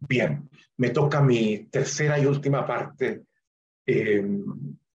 [0.00, 3.24] Bien, me toca mi tercera y última parte
[3.86, 4.26] eh,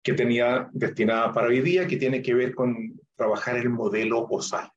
[0.03, 4.71] que tenía destinada para hoy día, que tiene que ver con trabajar el modelo OSAR.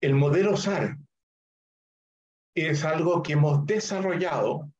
[0.00, 0.96] El modelo OSAR
[2.54, 4.72] es algo que hemos desarrollado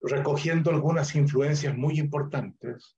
[0.00, 2.96] recogiendo algunas influencias muy importantes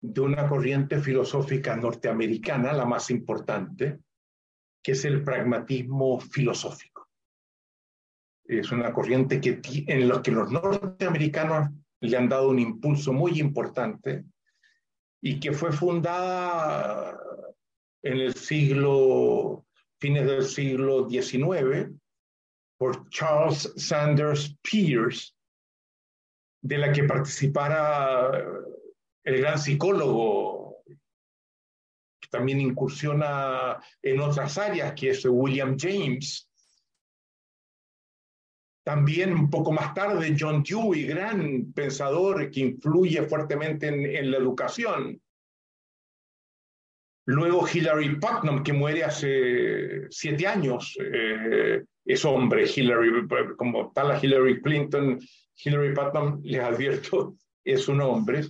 [0.00, 4.00] de una corriente filosófica norteamericana, la más importante,
[4.82, 6.93] que es el pragmatismo filosófico.
[8.46, 13.40] Es una corriente que, en la que los norteamericanos le han dado un impulso muy
[13.40, 14.24] importante
[15.22, 17.18] y que fue fundada
[18.02, 19.64] en el siglo,
[19.98, 21.90] fines del siglo XIX,
[22.76, 25.32] por Charles Sanders Peirce,
[26.60, 28.30] de la que participara
[29.24, 36.50] el gran psicólogo, que también incursiona en otras áreas, que es William James.
[38.84, 45.18] También un poco más tarde John Dewey, gran pensador que influye fuertemente en, la educación.
[47.26, 54.22] Luego Hillary Putnam, que muere hace siete años, eh, es hombre, Hillary, como tal la
[54.22, 55.18] Hillary Clinton,
[55.56, 58.42] Hillary Putnam, les advierto, es un hombre.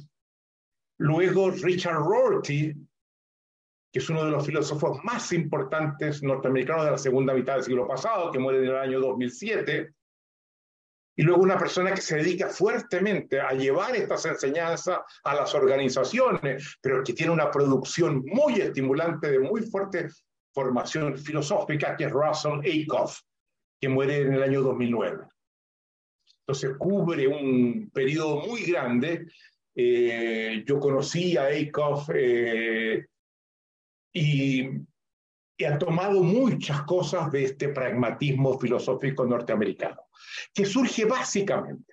[0.98, 2.72] Luego Richard Rorty,
[3.92, 7.87] que es uno de los filósofos más importantes norteamericanos de la segunda mitad del siglo
[7.87, 9.94] pasado, que muere en el año 2007.
[11.17, 16.77] Y luego una persona que se dedica fuertemente a llevar estas enseñanzas a las organizaciones,
[16.81, 20.09] pero que tiene una producción muy estimulante de muy fuerte
[20.53, 23.21] formación filosófica, que es Russell Aikoff,
[23.81, 25.27] que muere en el año 2009.
[26.41, 29.27] Entonces cubre un periodo muy grande
[29.75, 33.06] eh, yo conocí a Aikoff eh,
[34.12, 34.69] y,
[35.65, 40.09] y, ha tomado muchas cosas de este pragmatismo filosófico norteamericano,
[40.53, 41.93] que surge básicamente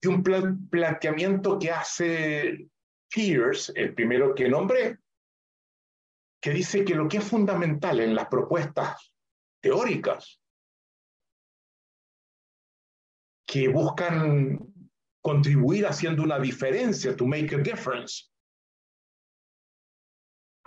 [0.00, 2.68] de un planteamiento que hace
[3.08, 4.98] Pierce, el primero que nombré,
[6.40, 9.12] que dice que lo que es fundamental en las propuestas
[9.60, 10.40] teóricas
[13.46, 14.58] que buscan
[15.20, 18.30] contribuir haciendo una diferencia, to make a difference,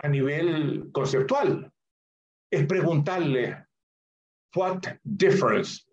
[0.02, 1.72] a nivel conceptual.
[2.50, 3.66] Es preguntarle,
[4.54, 5.86] what difference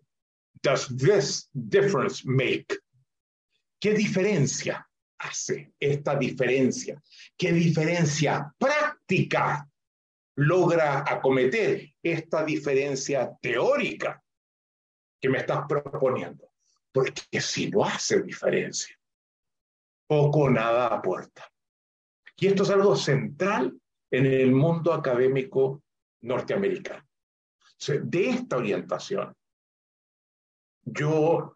[0.62, 2.78] does this difference make?
[3.80, 4.86] ¿Qué diferencia
[5.19, 7.02] hace esta diferencia?
[7.38, 9.66] ¿Qué diferencia práctica
[10.36, 14.22] logra acometer esta diferencia teórica
[15.22, 16.50] que me estás proponiendo?
[16.92, 18.98] porque si no hace diferencia,
[20.08, 21.50] poco o nada aporta.
[22.38, 23.80] Y esto es algo central
[24.12, 25.84] en el mundo académico
[26.22, 27.06] norteamericano.
[27.88, 29.34] de esta orientación,
[30.84, 31.56] yo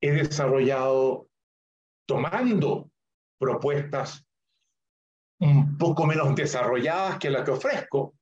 [0.00, 1.28] he desarrollado
[2.06, 2.90] tomando
[3.38, 4.24] propuestas
[5.40, 8.14] un poco menos desarrolladas que la que ofrezco.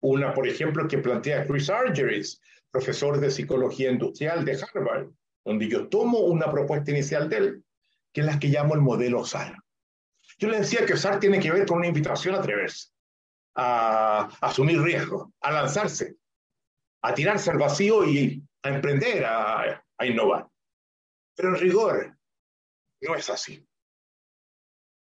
[0.00, 2.40] Una, por ejemplo, que plantea Chris Argeris
[2.72, 5.10] profesor de psicología industrial de Harvard,
[5.44, 7.64] donde yo tomo una propuesta inicial de él,
[8.12, 9.61] que es la que llamo el modelo SAR.
[10.42, 12.88] Yo le decía que SAR tiene que ver con una invitación a atreverse,
[13.54, 16.16] a, asumir riesgo, a lanzarse,
[17.00, 20.48] a tirarse al vacío y a emprender, a, a innovar.
[21.36, 22.18] Pero en rigor,
[23.02, 23.64] no es así.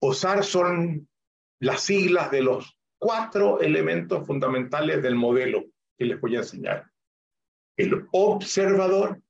[0.03, 1.09] OSAR son
[1.59, 5.65] las siglas de los cuatro elementos fundamentales del modelo
[5.97, 6.91] que les voy a enseñar
[7.79, 9.23] el observador,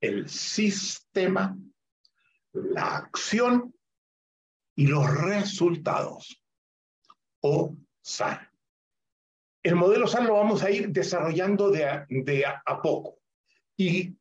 [0.00, 1.56] el sistema,
[2.52, 3.72] la acción
[4.80, 6.42] y los resultados.
[7.42, 8.50] O SAR.
[9.62, 13.18] El modelo SAR lo vamos a ir desarrollando de a, poco
[13.76, 14.16] y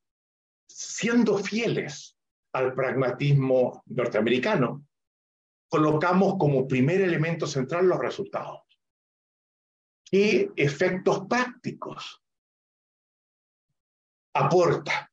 [0.67, 2.17] siendo fieles
[2.51, 4.85] al pragmatismo norteamericano,
[5.69, 8.63] colocamos como primer elemento central los resultados.
[10.11, 12.21] y efectos prácticos
[14.33, 15.09] aporta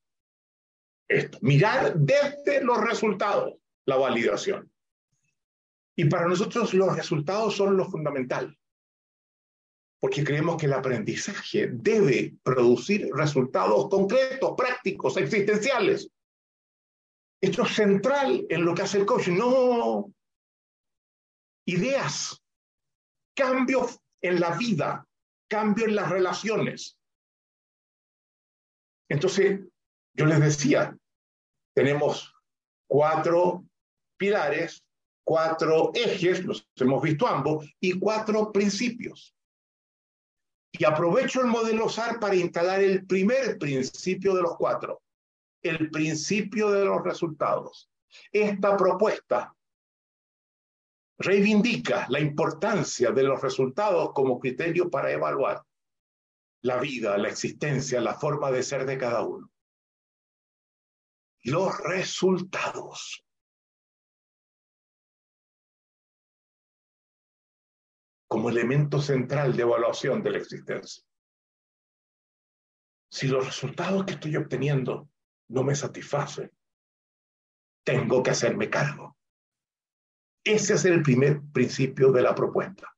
[1.08, 1.38] esto.
[1.42, 3.54] Mirar desde los resultados
[3.84, 4.72] la validación.
[5.96, 8.56] Y para nosotros los resultados son lo fundamental,
[10.00, 16.10] porque creemos que el aprendizaje debe producir resultados concretos, prácticos, existenciales.
[17.40, 20.12] Esto es central en lo que hace el coach, no
[21.66, 22.42] ideas,
[23.34, 23.88] cambio
[24.22, 25.06] en la vida,
[25.49, 26.99] cambio en las relaciones.
[29.08, 29.60] Entonces,
[30.14, 30.96] yo les decía,
[31.75, 32.34] tenemos
[32.88, 33.64] cuatro
[34.19, 34.86] pilares,
[35.26, 39.34] cuatro ejes, los hemos visto ambos, y cuatro principios.
[40.70, 45.02] Y aprovecho el modelo SAR para instalar el primer principio de los cuatro,
[45.62, 47.90] el principio de los resultados.
[48.31, 49.52] Esta propuesta
[51.19, 55.64] reivindica la importancia de los resultados como criterio para evaluar
[56.62, 59.50] la vida, la existencia, la forma de ser de cada uno.
[61.43, 63.25] Los resultados.
[68.28, 71.05] Como elemento central de evaluación de la existencia.
[73.11, 75.08] Si los resultados que estoy obteniendo
[75.49, 76.50] no me satisfacen,
[77.84, 79.17] tengo que hacerme cargo.
[80.44, 82.93] Ese es el primer principio de la propuesta.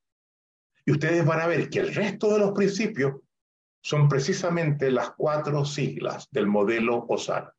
[0.85, 3.21] Y ustedes van a ver que el resto de los principios
[3.83, 7.55] son precisamente las cuatro siglas del modelo OSAR.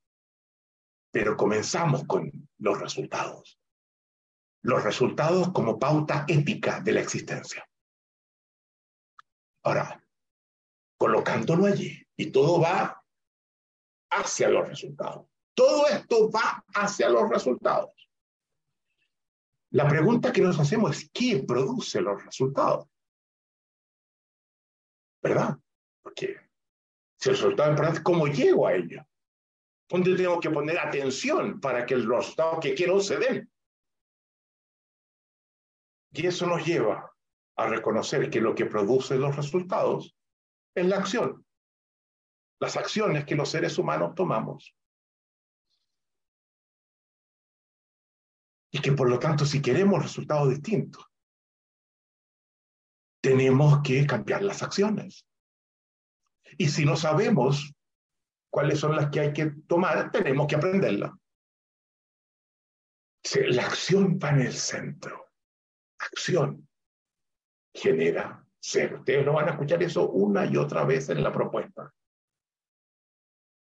[1.11, 3.58] Pero comenzamos con los resultados.
[4.61, 7.65] Los resultados como pauta ética de la existencia.
[9.63, 10.03] Ahora,
[10.97, 13.01] colocándolo allí, y todo va
[14.11, 15.27] hacia los resultados.
[15.53, 17.91] Todo esto va hacia los resultados.
[19.71, 22.87] La pregunta que nos hacemos es, ¿qué produce los resultados?
[25.21, 25.57] ¿Verdad?
[26.01, 26.37] Porque
[27.17, 29.05] si el resultado es ¿cómo llego a ello?
[29.87, 33.51] ¿Dónde tengo que poner atención para que los resultados que quiero se den?
[36.11, 37.11] Y eso nos lleva
[37.55, 40.15] a reconocer que lo que produce los resultados
[40.75, 41.45] es la acción,
[42.59, 44.75] las acciones que los seres humanos tomamos.
[48.71, 51.05] Y que por lo tanto, si queremos resultados distintos,
[53.21, 55.27] tenemos que cambiar las acciones.
[56.57, 57.73] Y si no sabemos
[58.51, 61.11] cuáles son las que hay que tomar, tenemos que aprenderlas.
[63.49, 65.28] La acción va en el centro.
[66.11, 66.67] Acción
[67.73, 68.95] genera ser.
[68.95, 71.93] Ustedes no van a escuchar eso una y otra vez en la propuesta.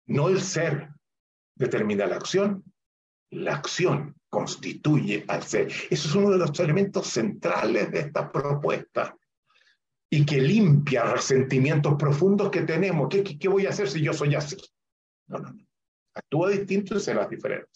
[0.06, 0.90] No el ser
[1.54, 2.64] determina la acción,
[3.30, 5.68] la acción constituye al ser.
[5.90, 9.16] Eso es uno de los elementos centrales de esta propuesta
[10.10, 13.08] y que limpia resentimientos profundos que tenemos.
[13.08, 14.56] ¿Qué, voy a hacer si yo soy así?
[15.28, 15.66] No, no, no.
[16.14, 17.68] Actúa distinto y serás diferente.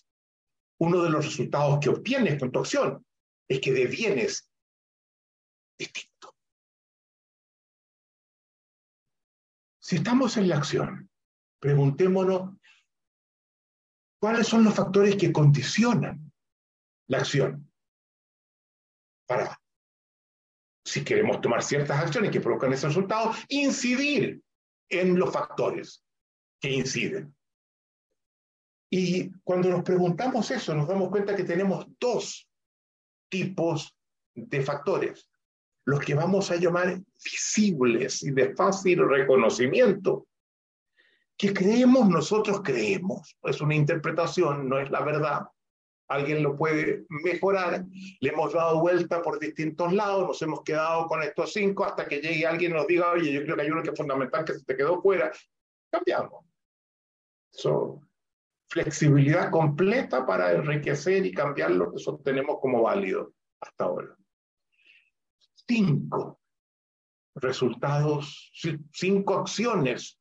[0.79, 3.05] Uno de los resultados que obtienes con tu acción
[3.49, 4.50] es que devienes
[9.79, 11.11] Si estamos en la acción,
[11.59, 12.57] preguntémonos
[14.21, 16.33] cuáles son los factores que condicionan
[17.09, 17.73] la acción
[19.27, 19.61] para,
[20.85, 24.43] si queremos tomar ciertas acciones que provocan ese resultado, incidir
[24.89, 26.05] en los factores
[26.61, 27.35] que inciden.
[28.93, 32.49] Y cuando nos preguntamos eso, nos damos cuenta que tenemos dos
[33.31, 33.97] tipos
[34.35, 35.30] de factores
[35.85, 40.27] los que vamos a llamar visibles y de fácil reconocimiento,
[41.37, 43.37] que creemos nosotros creemos.
[43.43, 45.43] Es una interpretación, no es la verdad.
[46.09, 47.85] Alguien lo puede mejorar.
[48.21, 52.21] Le hemos dado vuelta por distintos lados, nos hemos quedado con estos cinco hasta que
[52.21, 54.55] llegue alguien y nos diga, oye, yo creo que hay uno que es fundamental que
[54.55, 55.33] se te quedó fuera.
[55.91, 56.45] Cambiamos.
[57.53, 58.01] So,
[58.69, 64.17] flexibilidad completa para enriquecer y cambiar lo que sostenemos como válido hasta ahora
[65.71, 66.41] cinco
[67.37, 68.51] resultados,
[68.93, 70.19] cinco acciones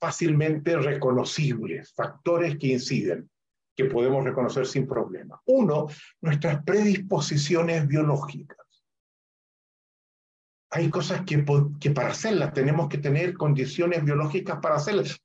[0.00, 3.30] fácilmente reconocibles, factores que inciden,
[3.76, 5.38] que podemos reconocer sin problema.
[5.44, 5.88] Uno,
[6.22, 8.56] nuestras predisposiciones biológicas.
[10.70, 11.44] Hay cosas que,
[11.78, 15.20] que para hacerlas tenemos que tener condiciones biológicas para hacerlas.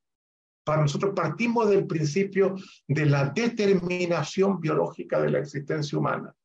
[0.66, 2.56] Para nosotros partimos del principio
[2.88, 6.36] de la determinación biológica de la existencia humana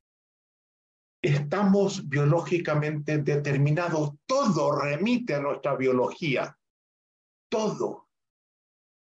[1.23, 4.13] estamos biológicamente determinados.
[4.27, 6.57] Todo remite a nuestra biología.
[7.49, 8.09] Todo.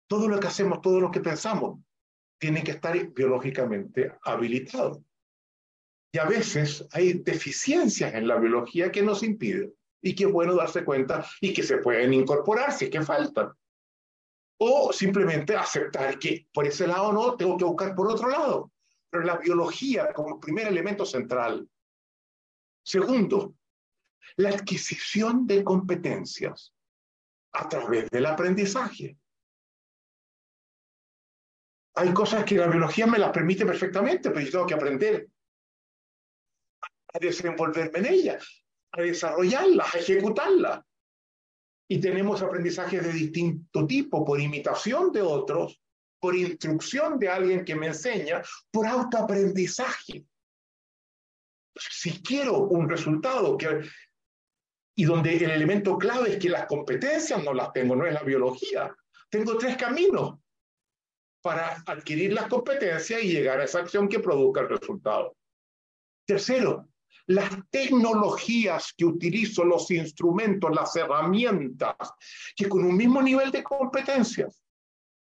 [0.08, 1.80] Todo lo que hacemos, todo lo que pensamos,
[2.40, 5.04] tiene que estar biológicamente habilitado.
[6.14, 10.56] Y a veces hay deficiencias en la biología que nos impiden y que es bueno
[10.56, 13.52] darse cuenta y que se pueden incorporar si es que faltan.
[14.60, 18.72] O simplemente aceptar que por ese lado no, tengo que buscar por otro lado.
[19.10, 21.68] Pero la biología como primer elemento central
[22.88, 23.53] Segundo,
[24.38, 26.74] la adquisición de competencias
[27.51, 29.17] a través del aprendizaje.
[31.96, 35.27] Hay cosas que la biología me las permite perfectamente, pero yo tengo que aprender
[37.13, 38.63] a desenvolverme en ellas,
[38.94, 40.86] a desarrollarlas, a ejecutarlas.
[41.89, 45.82] Y tenemos aprendizajes de distinto tipo, por imitación de otros,
[46.22, 48.41] por instrucción de alguien que me enseña,
[48.72, 50.25] por autoaprendizaje
[51.80, 53.58] si quiero un resultado
[54.96, 58.24] y donde el elemento clave es que las competencias no las tengo, no es la
[58.24, 58.96] biología.
[59.30, 60.40] Tengo tres caminos
[61.42, 65.38] para adquirir las competencias y llegar a esa acción que produzca el resultado.
[66.26, 66.90] Tercero,
[67.28, 71.96] las tecnologías que utilizo, los instrumentos, las herramientas,
[72.56, 74.64] que con un mismo nivel de competencias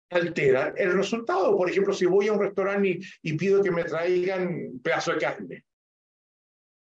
[0.10, 1.56] alteran el resultado.
[1.58, 5.66] Por ejemplo, si voy a un restaurante y, pido que me traigan pedazo de carne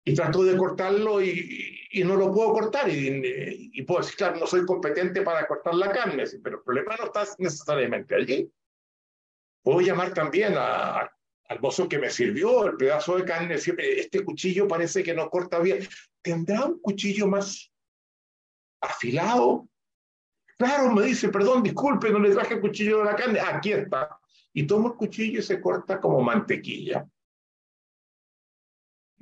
[0.04, 4.66] y trato de cortarlo y, no lo puedo cortar y, puedo decir, claro, no soy
[4.66, 8.50] competente para cortar la carne, pero el problema no está necesariamente allí.
[9.62, 14.66] Puedo llamar también al mozo que me sirvió el pedazo de carne, siempre, este cuchillo
[14.66, 15.86] parece que no corta bien.
[16.20, 17.72] ¿Tendrá un cuchillo más
[18.80, 19.68] afilado?
[20.58, 23.40] Claro, me dice, perdón, disculpe, no le traje el cuchillo de la carne.
[23.40, 24.18] Aquí está.
[24.52, 27.06] Y toma el cuchillo y se corta como mantequilla.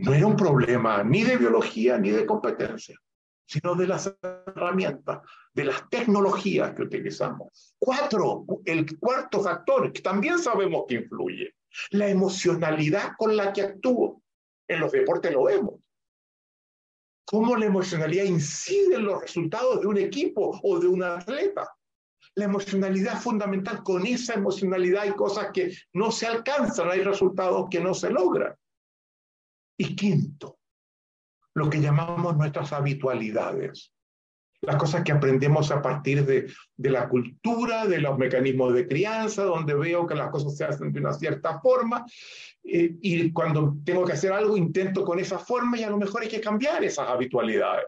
[0.02, 2.98] No era un problema ni de biología ni de competencia,
[3.46, 5.20] sino de las herramientas,
[5.54, 7.76] de las tecnologías que utilizamos.
[7.78, 11.54] Cuatro, el cuarto factor, que también sabemos que influye,
[11.90, 14.20] la emocionalidad con la que actúo.
[14.66, 15.74] En los deportes lo vemos.
[17.24, 21.68] Cómo la emocionalidad incide en los resultados de un equipo o de un atleta.
[22.34, 23.84] La emocionalidad fundamental.
[23.84, 28.52] Con esa emocionalidad hay cosas que no se alcanzan, hay resultados que no se logran.
[29.76, 30.58] Y quinto,
[31.54, 33.92] lo que llamamos nuestras habitualidades
[34.62, 39.42] las cosas que aprendemos a partir de, de, la cultura, de los mecanismos de crianza,
[39.42, 42.06] donde veo que las cosas se hacen de una cierta forma,
[42.62, 46.22] eh, y cuando tengo que hacer algo intento con esa forma y a lo mejor
[46.22, 47.86] hay que cambiar esas habitualidades,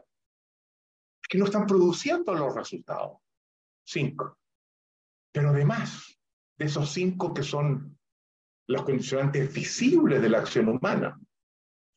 [1.28, 3.18] que no están produciendo los resultados.
[3.86, 4.38] Cinco.
[5.32, 6.18] Pero además
[6.58, 7.96] de esos cinco que son
[8.66, 11.20] los condicionantes visibles de la acción humana,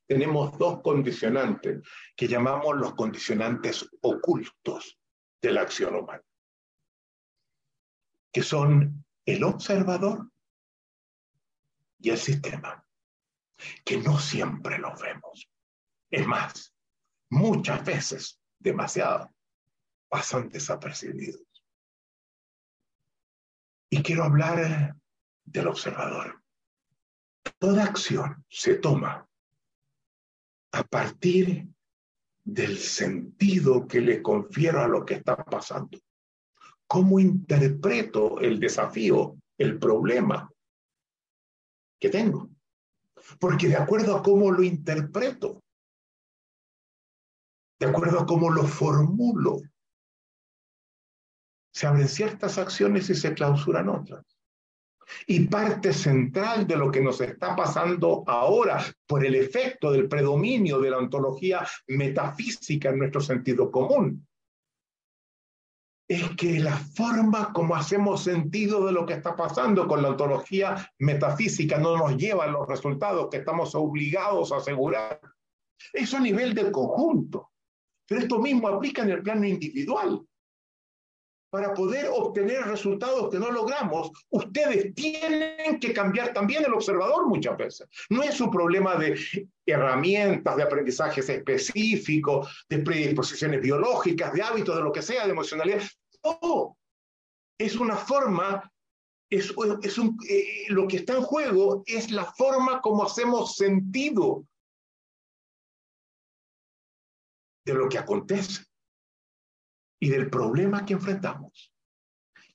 [0.08, 1.86] tenemos dos condicionantes
[2.16, 4.98] que llamamos los condicionantes ocultos
[5.42, 6.24] de la acción humana,
[8.32, 10.32] que son el observador
[12.00, 12.84] y el sistema,
[13.84, 15.50] que no siempre los vemos.
[16.10, 16.74] Es más,
[17.30, 19.34] muchas veces, demasiado,
[20.08, 21.42] pasan desapercibidos.
[23.90, 24.96] Y quiero hablar
[25.44, 26.42] del observador.
[27.60, 29.27] Toda acción se toma
[30.72, 31.68] a partir
[32.44, 36.00] del sentido que le confiero a lo que está pasando.
[36.88, 40.50] ¿Cómo interpreto el desafío, el problema
[42.00, 42.50] que tengo?
[43.40, 45.62] Porque de acuerdo a cómo lo interpreto,
[47.80, 49.60] de acuerdo a cómo lo formulo,
[51.74, 54.37] se abren ciertas acciones y se clausuran otras.
[55.26, 60.80] Y parte central de lo que nos está pasando ahora por el efecto del predominio
[60.80, 64.28] de la ontología metafísica en nuestro sentido común
[66.08, 70.90] es que la forma como hacemos sentido de lo que está pasando con la ontología
[71.00, 75.20] metafísica no nos lleva a los resultados que estamos obligados a asegurar.
[75.92, 77.52] Eso a nivel del conjunto.
[78.08, 80.26] Pero esto mismo aplica en el plano individual
[81.50, 87.58] para poder obtener resultados que no logramos, ustedes tienen que cambiar también el observador muchas
[87.58, 87.88] veces.
[88.10, 94.84] No es un problema de herramientas, de aprendizajes específicos, de predisposiciones biológicas, de hábitos, de
[94.84, 95.82] lo que sea, de emocionalidad.
[96.24, 96.78] No,
[97.58, 98.70] es una forma,
[99.30, 99.54] es,
[100.30, 104.46] eh, lo que está en juego es la forma como hacemos sentido
[107.66, 108.68] de lo que acontece
[110.00, 111.74] y del problema que enfrentamos.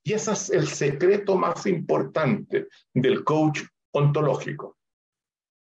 [0.02, 4.78] Y ese es el secreto más importante del coach ontológico.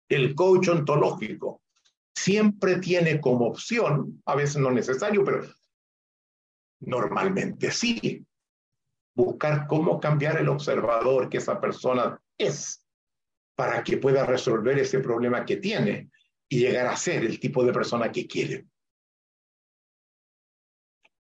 [0.08, 1.62] El coach ontológico
[2.14, 5.42] siempre tiene como opción, a veces no necesario, pero
[6.80, 8.24] normalmente sí,
[9.14, 12.82] buscar cómo cambiar el observador que esa persona es
[13.54, 16.10] para que pueda resolver ese problema que tiene
[16.48, 18.66] y llegar a ser el tipo de persona que quiere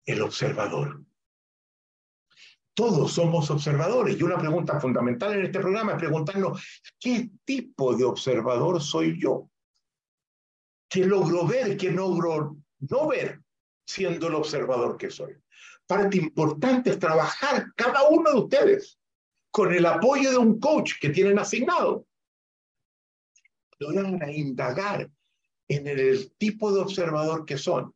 [0.06, 1.04] el observador.
[2.74, 6.64] Todos somos observadores y una pregunta fundamental en este programa es preguntarnos,
[6.98, 9.50] ¿qué tipo de observador soy yo?
[10.90, 13.42] ¿Qué logro ver, qué logro no ver
[13.86, 15.36] siendo el observador que soy?
[15.86, 19.00] Parte importante es trabajar cada uno de ustedes
[19.52, 22.08] con el apoyo de un coach que tienen asignado.
[23.80, 25.10] Logran a indagar
[25.68, 27.94] en el tipo de observador que son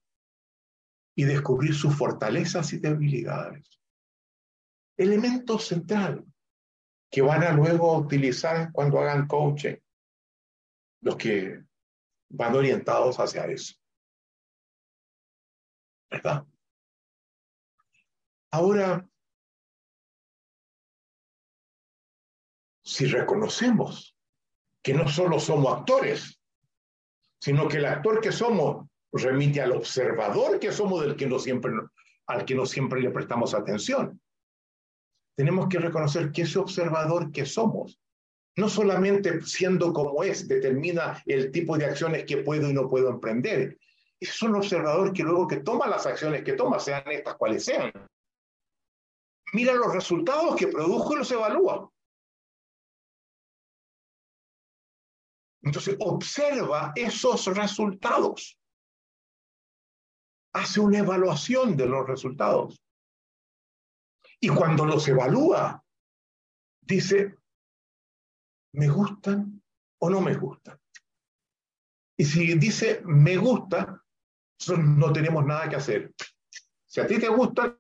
[1.16, 3.80] y descubrir sus fortalezas y debilidades.
[4.98, 6.26] Elemento central
[7.10, 9.76] que van a luego utilizar cuando hagan coaching,
[11.02, 11.64] los que
[12.30, 13.76] van orientados hacia eso.
[16.10, 16.46] ¿Verdad?
[18.52, 19.08] Ahora,
[22.84, 24.16] si reconocemos
[24.82, 26.40] que no solo somos actores,
[27.40, 31.72] sino que el actor que somos remite al observador que somos del que no siempre,
[32.28, 34.20] al que no siempre le prestamos atención.
[35.36, 38.00] Tenemos que reconocer que ese observador que somos,
[38.56, 43.10] no solamente siendo como es, determina el tipo de acciones que puedo y no puedo
[43.10, 43.78] emprender.
[44.20, 47.92] Es un observador que luego que toma las acciones que toma, sean estas cuales sean,
[49.54, 51.90] mira los resultados que produjo y los evalúa.
[55.62, 58.58] Entonces observa esos resultados.
[60.54, 62.82] Hace una evaluación de los resultados.
[64.40, 65.84] Y cuando los evalúa,
[66.82, 67.38] dice,
[68.74, 69.64] ¿me gustan
[70.00, 70.80] o no me gustan?
[72.18, 74.04] Y si dice, me gusta,
[74.78, 76.14] no tenemos nada que hacer.
[76.86, 77.80] Si a ti te gusta,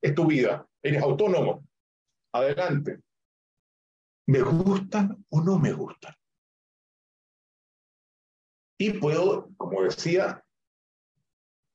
[0.00, 1.66] es tu vida, eres autónomo.
[2.32, 3.00] Adelante.
[4.28, 6.14] ¿Me gustan o no me gustan?
[8.78, 10.41] Y puedo, como decía,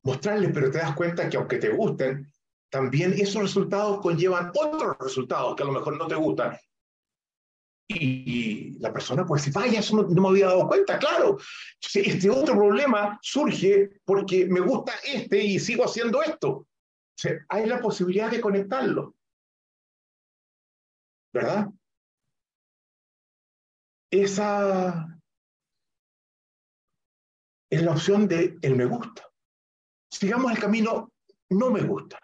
[0.07, 2.31] mostrarles, pero te das cuenta que aunque te gusten,
[2.69, 6.57] también esos resultados conllevan otros resultados que a lo mejor no te gustan.
[7.89, 11.37] Y la persona puede decir, vaya, eso no, me había dado cuenta, claro.
[11.93, 16.67] Este otro problema surge porque me gusta este y sigo haciendo esto.
[17.49, 19.15] Hay la posibilidad de conectarlo.
[21.33, 21.67] ¿Verdad?
[24.09, 25.19] Esa
[27.69, 29.26] es la opción de el me gusta.
[30.09, 31.11] Sigamos el camino
[31.49, 32.19] no me gusta.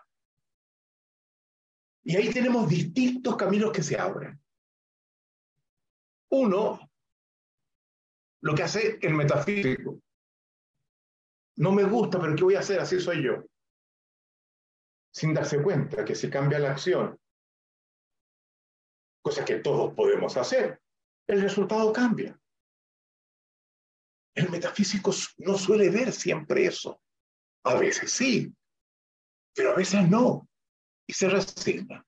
[2.03, 4.39] Y ahí tenemos distintos caminos que se abren.
[6.31, 6.91] Uno,
[8.41, 10.01] lo que hace el metafísico.
[11.57, 12.79] No me gusta, pero ¿qué voy a hacer?
[12.79, 13.43] Así soy yo.
[15.13, 17.17] Sin darse cuenta que si cambia la acción,
[19.21, 20.81] cosa que todos podemos hacer,
[21.27, 22.37] el resultado cambia.
[24.35, 26.99] El metafísico no suele ver siempre eso.
[27.65, 28.53] A veces sí,
[29.55, 30.47] pero a veces no.
[31.07, 32.05] Y se resigna.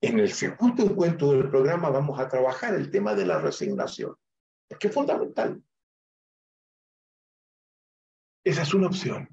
[0.00, 4.16] En el segundo encuentro del programa vamos a trabajar el tema de la resignación,
[4.68, 5.62] porque es fundamental.
[8.44, 9.28] Esa es una opción.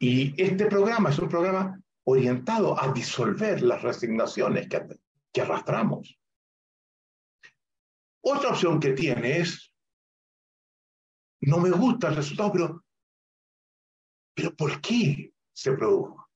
[0.00, 4.98] Y este programa es un programa orientado a disolver las resignaciones que,
[5.32, 6.18] que arrastramos.
[8.24, 9.72] Otra opción que tiene es
[11.42, 12.84] no me gusta el resultado, pero,
[14.34, 16.28] pero ¿por qué se produjo?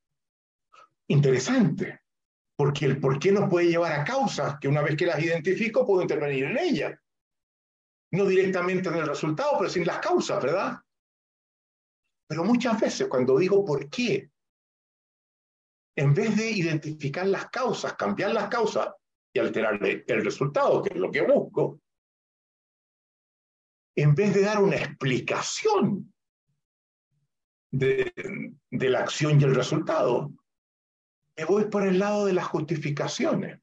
[1.09, 2.01] Interesante,
[2.57, 5.87] porque el por qué nos puede llevar a causas que una vez que las identifico
[5.87, 6.99] puedo intervenir en ellas.
[8.13, 10.79] No directamente en el resultado, pero sin las causas, ¿verdad?
[12.29, 14.31] Pero muchas veces cuando digo por qué,
[15.97, 18.89] en vez de identificar las causas, cambiar las causas
[19.33, 21.81] y alterar el resultado, que es lo que busco,
[23.97, 26.13] en vez de dar una explicación
[27.79, 30.33] de, la acción y el resultado,
[31.37, 33.61] me voy por el lado de las justificaciones.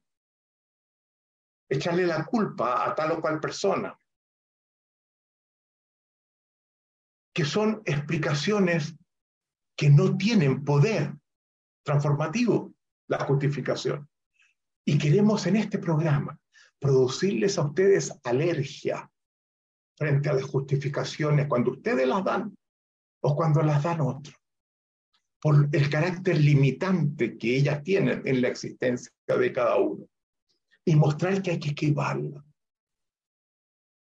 [1.69, 3.97] Echarle la culpa a tal o cual persona.
[7.33, 8.95] Que son explicaciones
[9.75, 11.15] que no tienen poder
[11.83, 12.73] transformativo,
[13.07, 14.07] la justificación.
[14.85, 16.39] Y queremos en este programa
[16.79, 19.09] producirles a ustedes alergia
[19.95, 22.55] frente a las justificaciones cuando ustedes las dan
[23.25, 24.35] o cuando las dan otros,
[25.41, 30.07] por el carácter limitante que ellas tienen en la existencia de cada uno,
[30.85, 32.43] y mostrar que hay que esquivarla,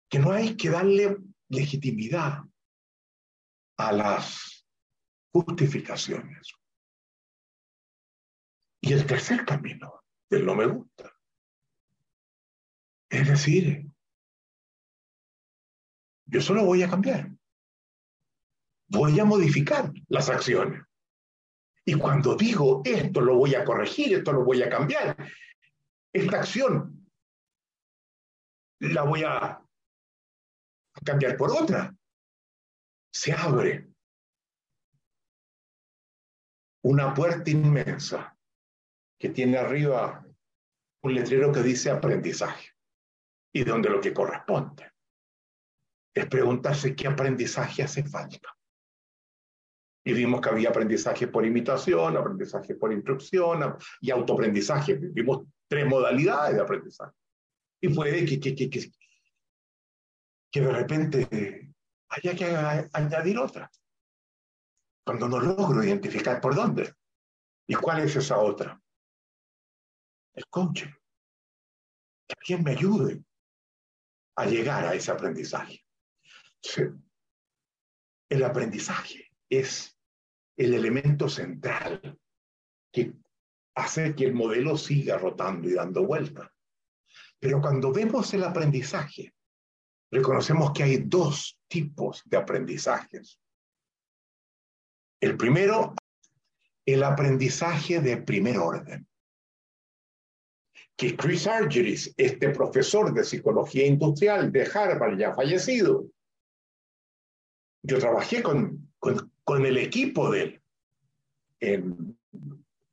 [0.08, 1.18] que no hay que darle
[1.48, 2.44] legitimidad
[3.78, 4.66] a las
[5.32, 6.52] justificaciones.
[8.80, 11.12] Y el tercer camino, del no me gusta,
[13.08, 13.90] es decir,
[16.26, 17.39] yo solo voy a cambiar.
[18.90, 20.82] Voy a modificar las acciones.
[21.84, 25.16] Y cuando digo esto lo voy a corregir, esto lo voy a cambiar,
[26.12, 27.08] esta acción
[28.80, 29.62] la voy a
[31.04, 31.94] cambiar por otra.
[33.12, 33.88] Se abre
[36.82, 38.36] una puerta inmensa
[39.18, 40.24] que tiene arriba
[41.02, 42.70] un letrero que dice aprendizaje
[43.52, 44.92] y donde lo que corresponde
[46.14, 48.56] es preguntarse qué aprendizaje hace falta.
[50.02, 54.94] Y vimos que había aprendizaje por imitación, aprendizaje por instrucción y autoaprendizaje.
[54.94, 57.14] Vimos tres modalidades de aprendizaje.
[57.82, 58.90] Y puede que, que, que, que,
[60.50, 61.74] que de repente
[62.08, 63.70] haya que añadir otra.
[65.04, 66.94] Cuando no logro identificar por dónde.
[67.66, 68.80] ¿Y cuál es esa otra?
[70.34, 70.90] El coaching.
[72.44, 73.22] Que me ayude
[74.36, 75.84] a llegar a ese aprendizaje.
[78.28, 79.98] El aprendizaje es
[80.56, 82.18] el elemento central
[82.92, 83.12] que
[83.74, 86.52] hace que el modelo siga rotando y dando vuelta.
[87.38, 89.34] Pero cuando vemos el aprendizaje,
[90.10, 93.40] reconocemos que hay dos tipos de aprendizajes.
[95.20, 95.94] El primero,
[96.86, 99.06] el aprendizaje de primer orden.
[100.96, 106.06] Que Chris Argyris, este profesor de psicología industrial de Harvard, ya fallecido,
[107.82, 108.89] yo trabajé con,
[109.50, 110.62] con, el equipo de él
[111.58, 112.18] en,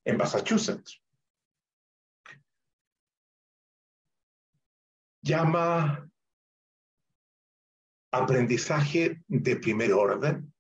[0.04, 1.00] en Massachusetts.
[5.22, 6.10] Llama
[8.12, 10.52] aprendizaje de primer orden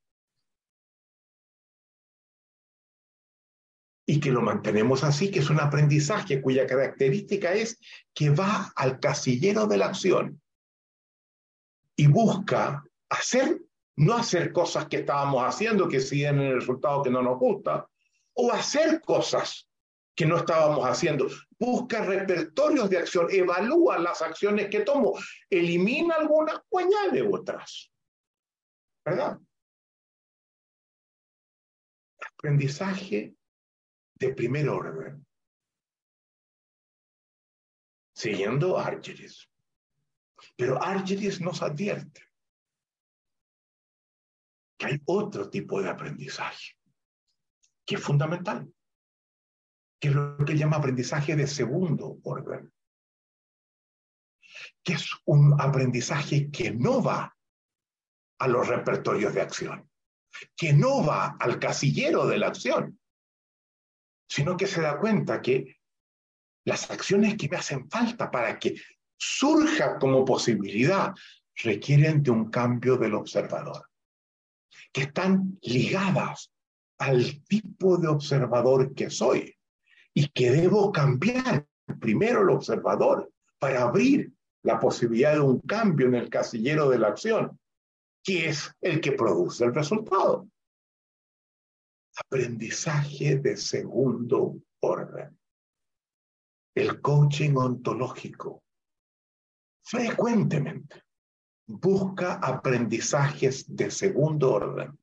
[4.06, 7.80] y que lo mantenemos así, que es un aprendizaje cuya característica es
[8.14, 10.42] que va al casillero de la acción
[11.96, 13.66] y busca hacer
[13.98, 17.90] no hacer cosas que estábamos haciendo que siguen el resultado que no nos gusta,
[18.34, 19.68] o hacer cosas
[20.16, 21.28] que no estábamos haciendo.
[21.60, 25.18] Busca repertorios de acción, evalúa las acciones que tomo,
[25.50, 27.92] elimina algunas o añade otras.
[29.04, 29.40] ¿Verdad?
[32.34, 33.36] Aprendizaje
[34.16, 35.26] de primer orden.
[38.14, 39.50] Siguiendo Argeris.
[40.56, 42.27] Pero Argeris nos advierte
[44.78, 46.78] que hay otro tipo de aprendizaje
[47.88, 48.72] que es fundamental,
[50.00, 52.72] que es lo que llama aprendizaje de segundo orden,
[54.84, 57.34] que es un aprendizaje que no va
[58.40, 59.90] a los repertorios de acción,
[60.56, 63.00] que no va al casillero de la acción,
[64.30, 65.78] sino que se da cuenta que
[66.66, 68.76] las acciones que me hacen falta para que
[69.18, 71.13] surja como posibilidad
[71.56, 73.88] requieren de un cambio del observador
[74.98, 76.52] que están ligadas
[76.98, 79.56] al tipo de observador que soy
[80.12, 81.68] y que debo cambiar
[82.00, 84.34] primero el observador para abrir
[84.64, 87.60] la posibilidad de un cambio en el casillero de la acción,
[88.24, 90.50] que es el que produce el resultado.
[92.16, 95.40] Aprendizaje de segundo orden.
[96.74, 98.64] El coaching ontológico
[99.84, 101.07] frecuentemente
[101.67, 104.97] busca aprendizajes de segundo orden,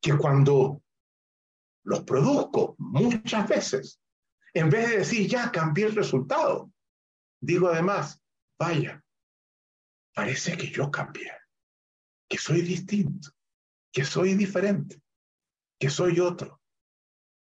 [0.00, 0.82] que cuando
[1.84, 4.00] los produzco muchas veces,
[4.54, 6.72] en vez de decir, ya cambié el resultado,
[7.40, 8.20] digo además,
[8.58, 9.02] vaya,
[10.14, 11.30] parece que yo cambié,
[12.28, 13.30] que soy distinto,
[13.92, 15.02] que soy diferente,
[15.78, 16.60] que soy otro,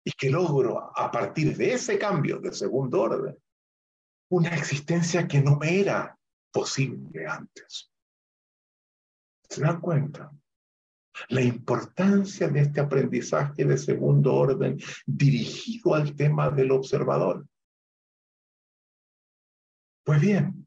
[0.05, 3.39] y que logro a partir de ese cambio de segundo orden
[4.31, 6.19] una existencia que no me era
[6.55, 7.93] posible antes.
[9.51, 10.33] ¿Se dan cuenta?
[11.29, 17.45] La importancia de este aprendizaje de segundo orden dirigido al tema del observador.
[20.05, 20.67] Pues bien,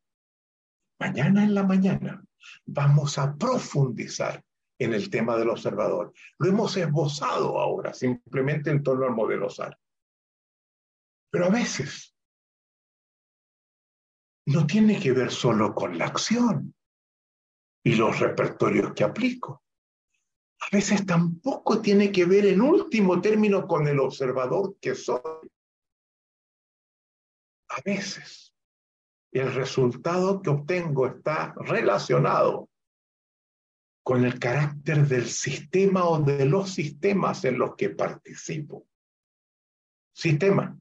[1.00, 2.24] mañana en la mañana
[2.66, 4.44] vamos a profundizar
[4.80, 6.14] en el tema del observador.
[6.38, 9.78] Lo hemos esbozado ahora, simplemente en torno al modelo SAR.
[11.30, 12.17] Pero a veces
[14.48, 16.74] no tiene que ver solo con la acción
[17.84, 19.62] y los repertorios que aplico.
[20.60, 25.52] A veces tampoco tiene que ver en último término con el observador que soy.
[27.70, 28.54] A veces
[29.34, 32.70] el resultado que obtengo está relacionado
[34.02, 38.88] con el carácter del sistema o de los sistemas en los que participo.
[40.14, 40.80] Sistema.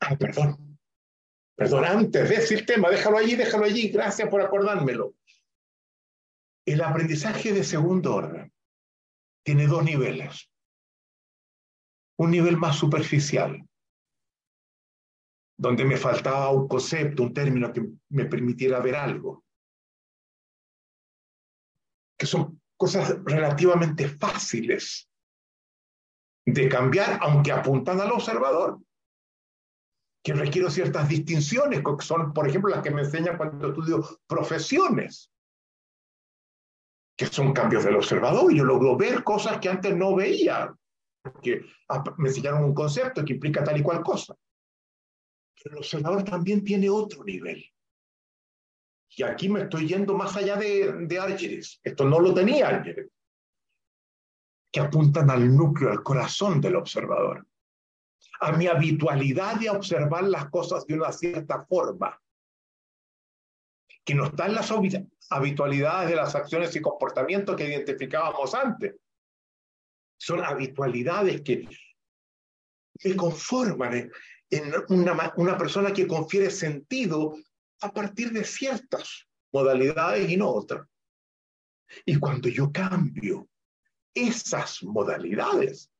[0.00, 0.67] Ah, perdón.
[1.58, 5.14] Perdón, antes de ese tema, déjalo allí, déjalo allí, gracias por acordármelo.
[6.64, 8.52] El aprendizaje de segundo orden
[9.44, 10.48] tiene dos niveles.
[12.16, 13.68] Un nivel más superficial,
[15.58, 19.44] donde me faltaba un concepto, un término que me permitiera ver algo.
[22.16, 25.10] Que son cosas relativamente fáciles
[26.46, 28.78] de cambiar, aunque apuntan al observador
[30.22, 35.30] que requiero ciertas distinciones, que son, por ejemplo, las que me enseñan cuando estudio profesiones,
[37.16, 38.52] que son cambios del observador.
[38.54, 40.72] Yo logro ver cosas que antes no veía,
[41.22, 41.64] porque
[42.18, 44.36] me enseñaron un concepto que implica tal y cual cosa.
[45.60, 47.64] Pero el observador también tiene otro nivel.
[49.16, 53.10] Y aquí me estoy yendo más allá de, de Esto no lo tenía Argeres.
[54.70, 57.47] que apuntan al núcleo, al corazón del observador,
[58.40, 62.20] a mi habitualidad de observar las cosas de una cierta forma,
[64.04, 64.72] que no está en las
[65.30, 68.96] habitualidades de las acciones y comportamientos que identificábamos antes.
[70.18, 71.68] Son habitualidades que
[73.04, 74.10] me conforman
[74.50, 77.36] en una, una persona que confiere sentido
[77.80, 80.86] a partir de ciertas modalidades y no otras.
[82.04, 83.48] Y cuando yo cambio
[84.14, 85.90] esas modalidades,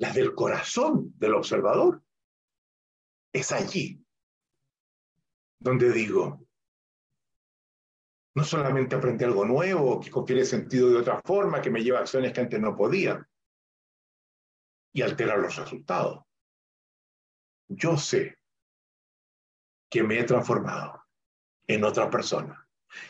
[0.00, 2.02] las del corazón del observador,
[3.32, 4.02] es allí
[5.58, 6.40] donde digo,
[8.34, 12.00] no solamente aprendí algo nuevo, que confiere sentido de otra forma, que me lleva a
[12.00, 13.28] acciones que antes no podía,
[14.94, 16.24] y altera los resultados.
[17.68, 18.38] Yo sé
[19.90, 21.04] que me he transformado
[21.66, 22.66] en otra persona.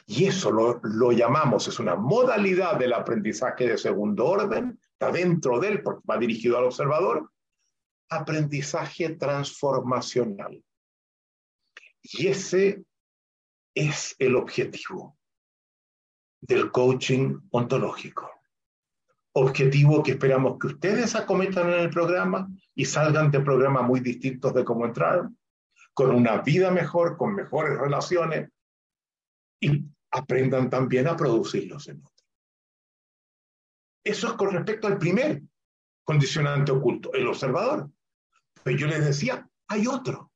[0.07, 5.58] Y eso lo, lo, llamamos, es una modalidad del aprendizaje de segundo orden, está dentro
[5.58, 7.32] de él porque va dirigido al observador,
[8.10, 10.62] aprendizaje transformacional.
[12.02, 12.84] Y ese
[13.74, 15.16] es el objetivo
[16.42, 18.30] del coaching ontológico.
[19.32, 24.52] Objetivo que esperamos que ustedes acometan en el programa y salgan de programas muy distintos
[24.52, 25.38] de cómo entraron,
[25.94, 28.50] con una vida mejor, con mejores relaciones
[29.60, 32.19] y aprendan también a producirlos en otros.
[34.04, 35.42] Eso es con respecto al primer
[36.04, 37.90] condicionante oculto, el observador.
[38.62, 40.32] Pero yo les decía, hay otro.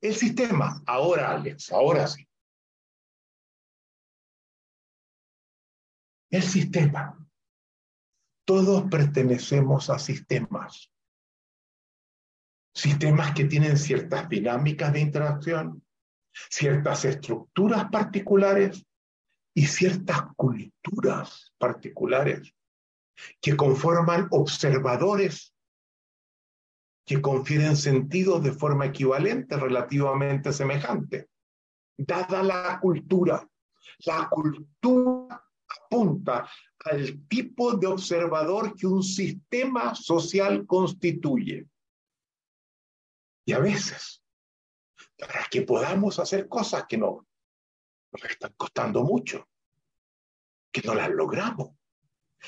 [0.00, 0.82] El sistema.
[0.86, 2.28] Ahora, Alex, ahora sí.
[6.30, 7.18] El sistema.
[8.44, 10.90] Todos pertenecemos a sistemas.
[12.74, 15.82] Sistemas que tienen ciertas dinámicas de interacción,
[16.50, 18.84] ciertas estructuras particulares
[19.54, 22.52] y ciertas culturas particulares
[23.40, 25.54] que conforman observadores
[27.04, 31.28] que confieren sentidos de forma equivalente, relativamente semejante.
[31.96, 33.46] Dada la cultura,
[34.06, 36.48] la cultura apunta
[36.84, 41.66] al tipo de observador que un sistema social constituye.
[43.46, 44.22] Y a veces,
[45.18, 47.26] para que podamos hacer cosas que no,
[48.12, 49.46] nos están costando mucho,
[50.72, 51.76] que no las logramos,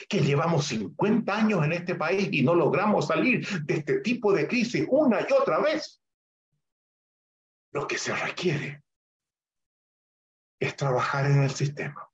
[0.09, 4.47] que llevamos 50 años en este país y no logramos salir de este tipo de
[4.47, 6.03] crisis una y otra vez.
[7.73, 8.83] Lo que se requiere
[10.61, 12.07] es trabajar en el sistema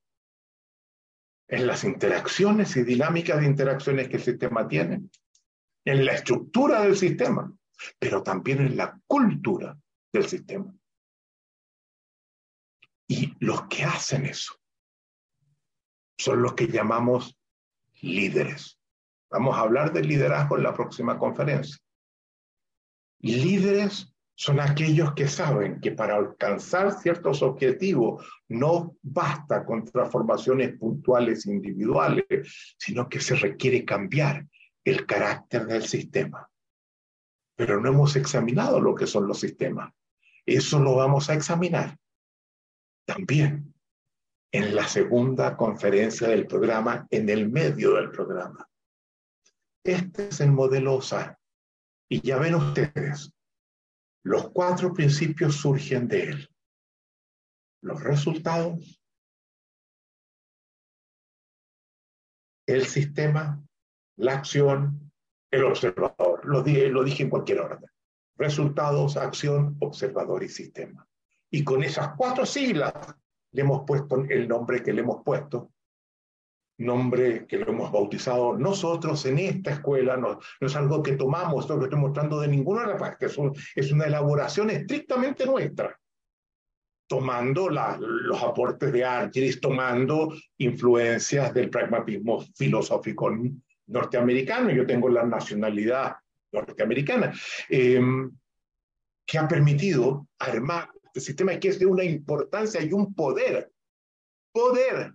[1.52, 5.02] en las interacciones y dinámicas de interacciones que el sistema tiene,
[5.84, 7.52] en la estructura del sistema,
[7.98, 9.78] pero también en la cultura
[10.14, 10.74] del sistema.
[13.06, 14.54] Y los que hacen eso
[16.18, 17.38] son los que llamamos
[18.02, 18.78] líderes.
[19.30, 21.78] Vamos a hablar del liderazgo en la próxima conferencia.
[23.20, 31.46] Líderes son aquellos que saben que para alcanzar ciertos objetivos no basta con transformaciones puntuales
[31.46, 34.46] individuales, sino que se requiere cambiar
[34.84, 36.48] el carácter del sistema.
[37.56, 39.92] Pero no hemos examinado lo que son los sistemas.
[40.44, 41.96] Eso lo vamos a examinar
[43.04, 43.74] también
[44.52, 48.68] en la segunda conferencia del programa, en el medio del programa.
[49.82, 51.38] Este es el modelo OSA.
[52.08, 53.32] Y ya ven ustedes,
[54.22, 56.50] los cuatro principios surgen de él.
[57.80, 59.02] Los resultados,
[62.66, 63.60] el sistema,
[64.18, 65.10] la acción,
[65.50, 66.44] el observador.
[66.44, 67.90] Lo dije, lo dije en cualquier orden.
[68.36, 71.08] Resultados, acción, observador y sistema.
[71.50, 72.92] Y con esas cuatro siglas
[73.52, 75.70] le hemos puesto el nombre que le hemos puesto
[76.78, 81.76] nombre que lo hemos bautizado nosotros en esta escuela, no, es algo que tomamos, esto
[81.76, 83.38] lo estoy mostrando de ninguna parte, es,
[83.74, 85.98] es una elaboración estrictamente nuestra,
[87.06, 93.30] tomando los aportes de Argyris, tomando influencias del pragmatismo filosófico
[93.86, 96.16] norteamericano, yo tengo la nacionalidad
[96.52, 97.32] norteamericana,
[97.68, 98.30] em,
[99.26, 100.88] que ha permitido armar
[101.20, 103.72] sistema que es de una importancia y un poder,
[104.52, 105.14] poder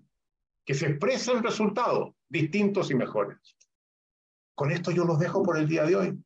[0.66, 3.38] que se expresan resultados distintos y mejores.
[4.56, 6.24] Con esto yo los dejo por el día de hoy.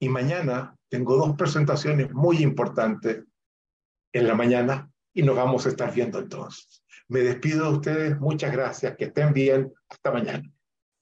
[0.00, 3.24] Y mañana tengo dos presentaciones muy importantes
[4.12, 6.82] en la mañana y nos vamos a estar viendo entonces.
[7.08, 10.51] Me despido de ustedes, muchas gracias, que estén bien, hasta mañana.